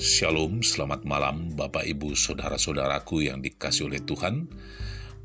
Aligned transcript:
Shalom, 0.00 0.64
selamat 0.64 1.04
malam 1.04 1.52
Bapak 1.52 1.84
Ibu 1.84 2.16
Saudara-saudaraku 2.16 3.28
yang 3.28 3.44
dikasih 3.44 3.84
oleh 3.84 4.00
Tuhan 4.00 4.48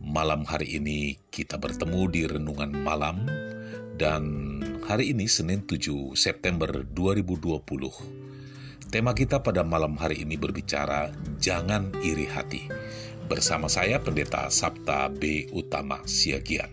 Malam 0.04 0.44
hari 0.44 0.76
ini 0.76 1.16
kita 1.32 1.55
bertemu 1.55 2.12
di 2.12 2.28
Renungan 2.28 2.84
Malam 2.84 3.23
Dan 3.96 4.23
hari 4.84 5.16
ini 5.16 5.32
Senin 5.32 5.64
7 5.64 6.20
September 6.20 6.84
2020 6.91 8.91
Tema 8.91 9.16
kita 9.16 9.40
pada 9.40 9.64
malam 9.64 9.96
hari 9.96 10.27
ini 10.27 10.36
berbicara 10.36 11.07
Jangan 11.39 11.96
iri 12.04 12.28
hati 12.28 12.68
Bersama 13.32 13.72
saya 13.72 14.03
Pendeta 14.03 14.52
Sabta 14.52 15.08
B. 15.08 15.55
Utama 15.55 16.03
Siagian 16.03 16.67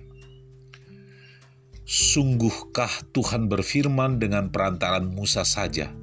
Sungguhkah 1.87 3.15
Tuhan 3.15 3.47
berfirman 3.47 4.19
dengan 4.19 4.51
perantaran 4.51 5.07
Musa 5.07 5.47
saja? 5.47 6.02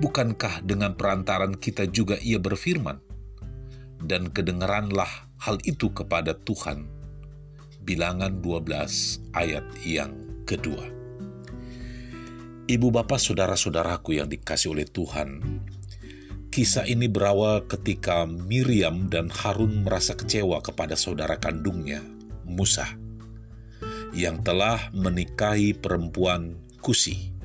Bukankah 0.00 0.64
dengan 0.64 0.96
perantaran 0.96 1.52
kita 1.60 1.84
juga 1.84 2.16
ia 2.24 2.40
berfirman? 2.40 2.96
Dan 4.00 4.32
kedengaranlah 4.32 5.28
hal 5.44 5.60
itu 5.68 5.92
kepada 5.92 6.32
Tuhan. 6.40 6.88
Bilangan 7.84 8.40
12 8.40 9.36
ayat 9.36 9.60
yang 9.84 10.16
kedua. 10.48 10.88
Ibu 12.64 12.88
bapak 12.88 13.20
saudara-saudaraku 13.20 14.16
yang 14.16 14.32
dikasih 14.32 14.72
oleh 14.72 14.88
Tuhan, 14.88 15.44
kisah 16.48 16.88
ini 16.88 17.04
berawal 17.04 17.68
ketika 17.68 18.24
Miriam 18.24 19.04
dan 19.12 19.28
Harun 19.28 19.84
merasa 19.84 20.16
kecewa 20.16 20.64
kepada 20.64 20.96
saudara 20.96 21.36
kandungnya, 21.36 22.00
Musa, 22.48 22.88
yang 24.16 24.40
telah 24.40 24.88
menikahi 24.96 25.76
perempuan 25.76 26.56
Kusi 26.80 27.36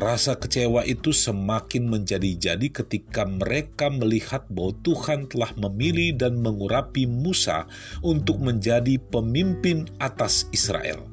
Rasa 0.00 0.40
kecewa 0.40 0.80
itu 0.88 1.12
semakin 1.12 1.84
menjadi-jadi 1.92 2.72
ketika 2.72 3.28
mereka 3.28 3.92
melihat 3.92 4.48
bahwa 4.48 4.72
Tuhan 4.80 5.28
telah 5.28 5.52
memilih 5.60 6.16
dan 6.16 6.40
mengurapi 6.40 7.04
Musa 7.04 7.68
untuk 8.00 8.40
menjadi 8.40 8.96
pemimpin 8.96 9.84
atas 10.00 10.48
Israel. 10.56 11.04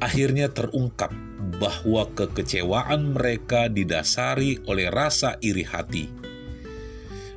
Akhirnya 0.00 0.48
terungkap 0.48 1.12
bahwa 1.60 2.08
kekecewaan 2.16 3.12
mereka 3.12 3.68
didasari 3.68 4.64
oleh 4.64 4.88
rasa 4.88 5.36
iri 5.44 5.68
hati. 5.68 6.08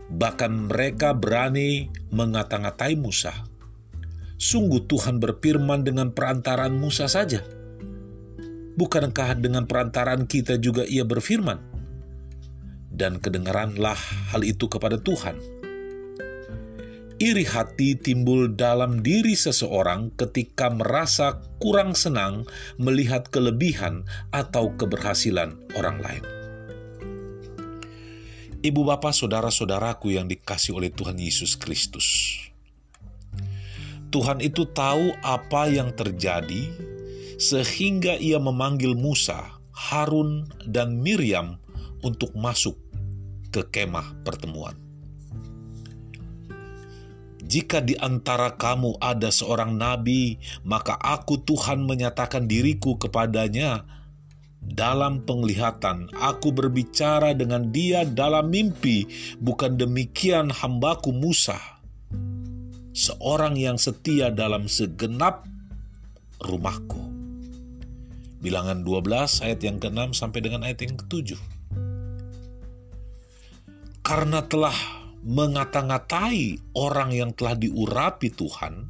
Bahkan 0.08 0.72
mereka 0.72 1.12
berani 1.12 1.92
mengata-ngatai 2.08 2.96
Musa. 2.96 3.36
Sungguh 4.40 4.88
Tuhan 4.88 5.20
berfirman 5.20 5.84
dengan 5.84 6.16
perantaran 6.16 6.72
Musa 6.72 7.12
saja 7.12 7.44
Bukankah 8.82 9.38
dengan 9.38 9.70
perantaran 9.70 10.26
kita 10.26 10.58
juga 10.58 10.82
ia 10.90 11.06
berfirman? 11.06 11.62
Dan 12.90 13.22
kedengaranlah 13.22 13.94
hal 14.34 14.42
itu 14.42 14.66
kepada 14.66 14.98
Tuhan. 14.98 15.38
Iri 17.22 17.46
hati 17.46 17.94
timbul 17.94 18.58
dalam 18.58 19.06
diri 19.06 19.38
seseorang 19.38 20.18
ketika 20.18 20.74
merasa 20.74 21.46
kurang 21.62 21.94
senang 21.94 22.50
melihat 22.82 23.30
kelebihan 23.30 24.10
atau 24.34 24.74
keberhasilan 24.74 25.62
orang 25.78 26.02
lain. 26.02 26.26
Ibu 28.66 28.82
bapak 28.82 29.14
saudara-saudaraku 29.14 30.18
yang 30.18 30.26
dikasih 30.26 30.74
oleh 30.74 30.90
Tuhan 30.90 31.22
Yesus 31.22 31.54
Kristus. 31.54 32.34
Tuhan 34.10 34.42
itu 34.42 34.66
tahu 34.66 35.14
apa 35.22 35.70
yang 35.70 35.94
terjadi 35.94 36.91
sehingga 37.42 38.22
ia 38.22 38.38
memanggil 38.38 38.94
Musa, 38.94 39.58
Harun, 39.74 40.46
dan 40.70 41.02
Miriam 41.02 41.58
untuk 42.06 42.38
masuk 42.38 42.78
ke 43.50 43.66
kemah 43.66 44.22
pertemuan. 44.22 44.78
Jika 47.42 47.82
di 47.84 47.98
antara 47.98 48.54
kamu 48.56 49.02
ada 49.02 49.34
seorang 49.34 49.76
nabi, 49.76 50.38
maka 50.64 50.96
aku 50.96 51.42
Tuhan 51.42 51.84
menyatakan 51.84 52.46
diriku 52.48 52.96
kepadanya 52.96 53.84
dalam 54.62 55.26
penglihatan. 55.26 56.14
Aku 56.16 56.56
berbicara 56.56 57.36
dengan 57.36 57.74
dia 57.74 58.08
dalam 58.08 58.54
mimpi, 58.54 59.04
bukan 59.42 59.76
demikian 59.76 60.48
hambaku 60.48 61.12
Musa. 61.12 61.60
Seorang 62.96 63.60
yang 63.60 63.76
setia 63.76 64.32
dalam 64.32 64.72
segenap 64.72 65.44
rumahku. 66.40 67.11
Bilangan 68.42 68.82
12 68.82 69.46
ayat 69.46 69.60
yang 69.62 69.78
ke-6 69.78 70.18
sampai 70.18 70.40
dengan 70.42 70.66
ayat 70.66 70.82
yang 70.82 70.98
ke-7. 70.98 71.38
Karena 74.02 74.42
telah 74.50 74.74
mengata-ngatai 75.22 76.74
orang 76.74 77.14
yang 77.14 77.32
telah 77.38 77.54
diurapi 77.54 78.34
Tuhan, 78.34 78.90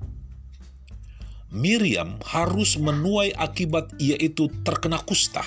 Miriam 1.51 2.16
harus 2.23 2.79
menuai 2.79 3.35
akibat 3.35 3.91
yaitu 4.00 4.47
terkena 4.63 5.03
kusta. 5.03 5.44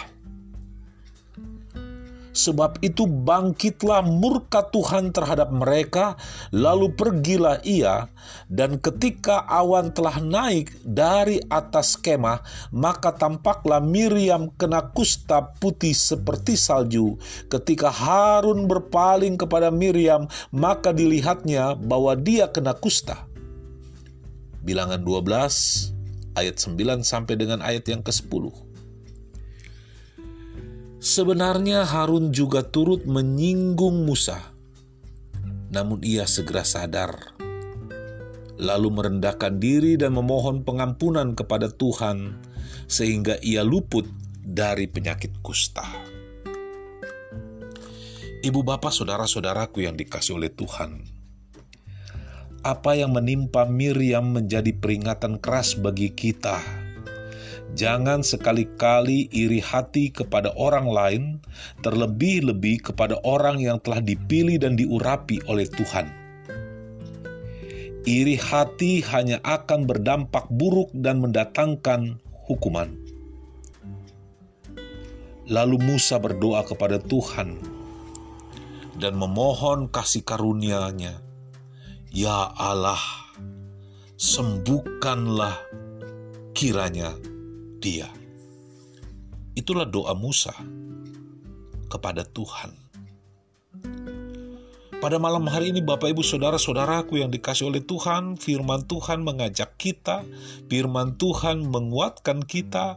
Sebab 2.35 2.83
itu 2.83 3.07
bangkitlah 3.07 4.03
murka 4.03 4.67
Tuhan 4.75 5.15
terhadap 5.15 5.55
mereka, 5.55 6.19
lalu 6.51 6.91
pergilah 6.91 7.63
ia, 7.63 8.11
dan 8.51 8.83
ketika 8.83 9.47
awan 9.47 9.95
telah 9.95 10.19
naik 10.19 10.75
dari 10.83 11.39
atas 11.47 11.95
kemah, 11.95 12.43
maka 12.75 13.15
tampaklah 13.15 13.79
Miriam 13.79 14.51
kena 14.59 14.91
kusta 14.91 15.55
putih 15.63 15.95
seperti 15.95 16.59
salju. 16.59 17.15
Ketika 17.47 17.87
Harun 17.87 18.67
berpaling 18.67 19.39
kepada 19.39 19.71
Miriam, 19.71 20.27
maka 20.51 20.91
dilihatnya 20.91 21.79
bahwa 21.79 22.19
dia 22.19 22.51
kena 22.51 22.75
kusta. 22.75 23.31
Bilangan 24.67 24.99
12 25.07 25.95
ayat 26.35 26.57
9 26.59 27.07
sampai 27.07 27.35
dengan 27.39 27.63
ayat 27.63 27.87
yang 27.87 28.03
ke-10. 28.03 28.74
Sebenarnya 31.05 31.85
Harun 31.85 32.33
juga 32.33 32.65
turut 32.65 33.05
menyinggung 33.05 34.09
Musa, 34.09 34.41
namun 35.69 36.01
ia 36.01 36.25
segera 36.25 36.65
sadar, 36.65 37.37
lalu 38.57 38.89
merendahkan 38.89 39.61
diri 39.61 40.01
dan 40.01 40.17
memohon 40.17 40.65
pengampunan 40.65 41.37
kepada 41.37 41.69
Tuhan, 41.69 42.41
sehingga 42.89 43.37
ia 43.45 43.61
luput 43.61 44.09
dari 44.41 44.89
penyakit 44.89 45.45
kusta. 45.45 45.85
Ibu 48.41 48.65
bapak 48.65 48.97
saudara-saudaraku 48.97 49.85
yang 49.85 50.01
dikasih 50.01 50.41
oleh 50.41 50.57
Tuhan, 50.57 51.05
apa 52.65 52.97
yang 52.97 53.13
menimpa 53.13 53.69
Miriam 53.69 54.33
menjadi 54.33 54.73
peringatan 54.73 55.37
keras 55.37 55.77
bagi 55.77 56.17
kita 56.17 56.84
Jangan 57.75 58.23
sekali-kali 58.23 59.27
iri 59.35 59.59
hati 59.59 60.15
kepada 60.15 60.55
orang 60.55 60.87
lain, 60.87 61.23
terlebih-lebih 61.83 62.87
kepada 62.87 63.19
orang 63.27 63.59
yang 63.59 63.83
telah 63.83 63.99
dipilih 63.99 64.63
dan 64.63 64.79
diurapi 64.79 65.43
oleh 65.51 65.67
Tuhan. 65.67 66.07
Iri 68.07 68.39
hati 68.39 69.03
hanya 69.11 69.43
akan 69.43 69.91
berdampak 69.91 70.47
buruk 70.55 70.95
dan 70.95 71.19
mendatangkan 71.19 72.23
hukuman. 72.47 72.95
Lalu 75.51 75.77
Musa 75.83 76.23
berdoa 76.23 76.63
kepada 76.63 77.03
Tuhan 77.03 77.59
dan 79.03 79.19
memohon 79.19 79.91
kasih 79.91 80.23
karunia-Nya. 80.23 81.19
Ya 82.15 82.55
Allah, 82.55 83.03
sembuhkanlah 84.15 85.59
kiranya 86.55 87.34
dia. 87.85 88.09
Itulah 89.53 89.85
doa 89.85 90.17
Musa 90.17 90.57
kepada 91.93 92.25
Tuhan. 92.25 92.73
Pada 95.05 95.21
malam 95.21 95.45
hari 95.45 95.69
ini 95.69 95.85
Bapak 95.85 96.17
Ibu 96.17 96.25
Saudara-saudaraku 96.25 97.21
yang 97.21 97.29
dikasih 97.29 97.69
oleh 97.69 97.85
Tuhan, 97.85 98.41
firman 98.41 98.89
Tuhan 98.89 99.21
mengajak 99.21 99.77
kita, 99.77 100.25
firman 100.73 101.21
Tuhan 101.21 101.61
menguatkan 101.69 102.41
kita, 102.41 102.97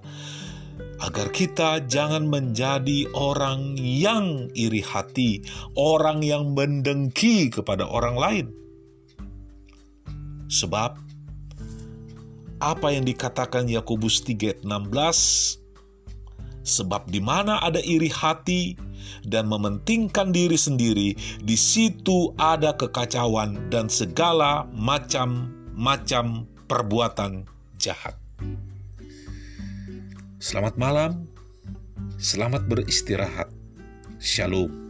agar 1.04 1.28
kita 1.36 1.83
jangan 1.83 2.31
menjadi 2.31 3.12
orang 3.12 3.75
yang 3.75 4.48
iri 4.56 4.80
hati, 4.88 5.44
orang 5.75 6.24
yang 6.24 6.56
mendengki 6.56 7.51
kepada 7.51 7.83
orang 7.83 8.16
lain. 8.16 8.45
Sebab 10.48 10.95
apa 12.57 12.94
yang 12.94 13.06
dikatakan 13.06 13.69
Yakobus 13.69 14.25
3:16 14.25 14.65
sebab 16.68 17.07
di 17.07 17.24
mana 17.24 17.63
ada 17.63 17.80
iri 17.80 18.12
hati 18.12 18.75
dan 19.24 19.48
mementingkan 19.48 20.36
diri 20.36 20.59
sendiri 20.59 21.15
di 21.42 21.57
situ 21.57 22.36
ada 22.36 22.75
kekacauan 22.75 23.71
dan 23.71 23.88
segala 23.88 24.68
macam-macam 24.75 26.44
perbuatan 26.68 27.48
jahat. 27.80 28.19
Selamat 30.38 30.75
malam. 30.75 31.25
Selamat 32.18 32.65
beristirahat. 32.68 33.50
Shalom. 34.18 34.87